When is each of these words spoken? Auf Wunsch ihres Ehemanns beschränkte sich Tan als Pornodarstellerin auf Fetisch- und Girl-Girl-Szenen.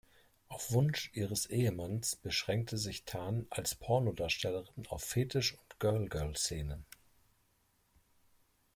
Auf 0.47 0.71
Wunsch 0.71 1.11
ihres 1.13 1.45
Ehemanns 1.45 2.15
beschränkte 2.15 2.79
sich 2.79 3.05
Tan 3.05 3.45
als 3.51 3.75
Pornodarstellerin 3.75 4.87
auf 4.87 5.03
Fetisch- 5.03 5.53
und 5.53 5.79
Girl-Girl-Szenen. 5.79 6.87